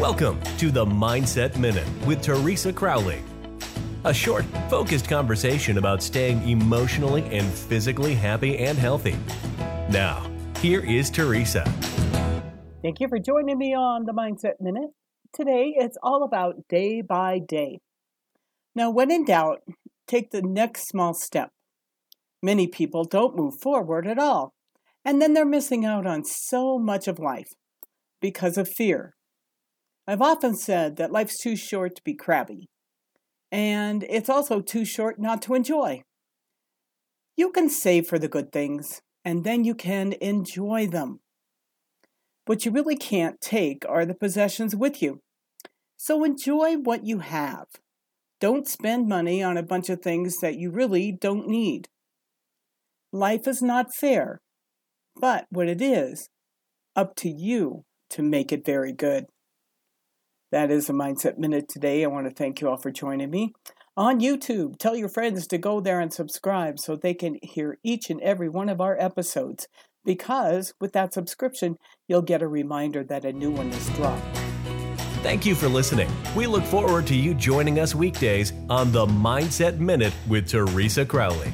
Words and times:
Welcome 0.00 0.40
to 0.56 0.70
the 0.70 0.86
Mindset 0.86 1.58
Minute 1.58 1.86
with 2.06 2.22
Teresa 2.22 2.72
Crowley. 2.72 3.22
A 4.04 4.14
short, 4.14 4.46
focused 4.70 5.06
conversation 5.06 5.76
about 5.76 6.02
staying 6.02 6.48
emotionally 6.48 7.22
and 7.24 7.46
physically 7.46 8.14
happy 8.14 8.56
and 8.56 8.78
healthy. 8.78 9.14
Now, 9.90 10.26
here 10.60 10.80
is 10.82 11.10
Teresa. 11.10 11.64
Thank 12.80 13.00
you 13.00 13.08
for 13.08 13.18
joining 13.18 13.58
me 13.58 13.74
on 13.74 14.06
the 14.06 14.12
Mindset 14.12 14.54
Minute. 14.58 14.88
Today, 15.34 15.74
it's 15.76 15.98
all 16.02 16.22
about 16.22 16.66
day 16.66 17.02
by 17.02 17.38
day. 17.38 17.80
Now, 18.74 18.88
when 18.88 19.10
in 19.10 19.26
doubt, 19.26 19.58
take 20.06 20.30
the 20.30 20.40
next 20.40 20.88
small 20.88 21.12
step. 21.12 21.50
Many 22.42 22.68
people 22.68 23.04
don't 23.04 23.36
move 23.36 23.60
forward 23.60 24.06
at 24.06 24.18
all, 24.18 24.54
and 25.04 25.20
then 25.20 25.34
they're 25.34 25.44
missing 25.44 25.84
out 25.84 26.06
on 26.06 26.24
so 26.24 26.78
much 26.78 27.06
of 27.06 27.18
life 27.18 27.52
because 28.22 28.56
of 28.56 28.66
fear. 28.66 29.14
I've 30.06 30.22
often 30.22 30.56
said 30.56 30.96
that 30.96 31.12
life's 31.12 31.38
too 31.38 31.56
short 31.56 31.96
to 31.96 32.02
be 32.02 32.14
crabby, 32.14 32.68
and 33.52 34.04
it's 34.08 34.28
also 34.28 34.60
too 34.60 34.84
short 34.84 35.18
not 35.18 35.42
to 35.42 35.54
enjoy. 35.54 36.02
You 37.36 37.50
can 37.50 37.70
save 37.70 38.06
for 38.06 38.18
the 38.18 38.28
good 38.28 38.52
things, 38.52 39.02
and 39.24 39.44
then 39.44 39.64
you 39.64 39.74
can 39.74 40.14
enjoy 40.20 40.86
them. 40.86 41.20
What 42.46 42.64
you 42.64 42.70
really 42.70 42.96
can't 42.96 43.40
take 43.40 43.84
are 43.88 44.04
the 44.04 44.14
possessions 44.14 44.74
with 44.74 45.00
you. 45.00 45.20
So 45.96 46.24
enjoy 46.24 46.76
what 46.76 47.04
you 47.04 47.18
have. 47.18 47.66
Don't 48.40 48.66
spend 48.66 49.06
money 49.06 49.42
on 49.42 49.56
a 49.56 49.62
bunch 49.62 49.90
of 49.90 50.00
things 50.00 50.38
that 50.38 50.58
you 50.58 50.70
really 50.70 51.12
don't 51.12 51.46
need. 51.46 51.88
Life 53.12 53.46
is 53.46 53.60
not 53.60 53.94
fair, 53.94 54.40
but 55.14 55.44
what 55.50 55.68
it 55.68 55.82
is, 55.82 56.28
up 56.96 57.14
to 57.16 57.28
you 57.28 57.84
to 58.10 58.22
make 58.22 58.50
it 58.50 58.64
very 58.64 58.92
good. 58.92 59.26
That 60.52 60.72
is 60.72 60.90
a 60.90 60.92
Mindset 60.92 61.38
Minute 61.38 61.68
today. 61.68 62.02
I 62.02 62.08
want 62.08 62.28
to 62.28 62.34
thank 62.34 62.60
you 62.60 62.68
all 62.68 62.76
for 62.76 62.90
joining 62.90 63.30
me. 63.30 63.52
On 63.96 64.18
YouTube, 64.18 64.78
tell 64.78 64.96
your 64.96 65.08
friends 65.08 65.46
to 65.46 65.58
go 65.58 65.80
there 65.80 66.00
and 66.00 66.12
subscribe 66.12 66.80
so 66.80 66.96
they 66.96 67.14
can 67.14 67.38
hear 67.40 67.78
each 67.84 68.10
and 68.10 68.20
every 68.20 68.48
one 68.48 68.68
of 68.68 68.80
our 68.80 68.98
episodes. 68.98 69.68
Because 70.04 70.74
with 70.80 70.92
that 70.92 71.14
subscription, 71.14 71.76
you'll 72.08 72.22
get 72.22 72.42
a 72.42 72.48
reminder 72.48 73.04
that 73.04 73.24
a 73.24 73.32
new 73.32 73.52
one 73.52 73.68
is 73.68 73.88
dropped. 73.90 74.24
Thank 75.22 75.46
you 75.46 75.54
for 75.54 75.68
listening. 75.68 76.10
We 76.34 76.48
look 76.48 76.64
forward 76.64 77.06
to 77.08 77.14
you 77.14 77.34
joining 77.34 77.78
us 77.78 77.94
weekdays 77.94 78.52
on 78.68 78.90
the 78.90 79.06
Mindset 79.06 79.78
Minute 79.78 80.14
with 80.26 80.48
Teresa 80.48 81.04
Crowley. 81.04 81.52